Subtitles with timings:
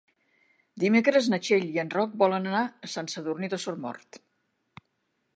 [0.83, 4.19] Dimecres na Txell i en Roc volen anar a Sant Sadurní d'Osormort.